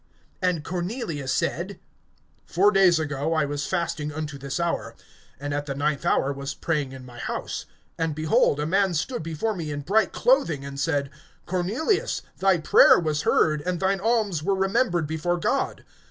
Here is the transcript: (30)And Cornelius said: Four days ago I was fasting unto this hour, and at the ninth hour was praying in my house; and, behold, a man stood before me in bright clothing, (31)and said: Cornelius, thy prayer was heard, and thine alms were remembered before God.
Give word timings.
(30)And 0.41 0.63
Cornelius 0.63 1.31
said: 1.31 1.79
Four 2.47 2.71
days 2.71 2.97
ago 2.97 3.35
I 3.35 3.45
was 3.45 3.67
fasting 3.67 4.11
unto 4.11 4.39
this 4.39 4.59
hour, 4.59 4.95
and 5.39 5.53
at 5.53 5.67
the 5.67 5.75
ninth 5.75 6.07
hour 6.07 6.33
was 6.33 6.55
praying 6.55 6.91
in 6.91 7.05
my 7.05 7.19
house; 7.19 7.67
and, 7.99 8.15
behold, 8.15 8.59
a 8.59 8.65
man 8.65 8.95
stood 8.95 9.21
before 9.21 9.55
me 9.55 9.69
in 9.69 9.81
bright 9.81 10.11
clothing, 10.11 10.61
(31)and 10.63 10.79
said: 10.79 11.09
Cornelius, 11.45 12.23
thy 12.39 12.57
prayer 12.57 12.97
was 12.99 13.21
heard, 13.21 13.61
and 13.61 13.79
thine 13.79 13.99
alms 13.99 14.41
were 14.41 14.55
remembered 14.55 15.05
before 15.05 15.37
God. 15.37 15.83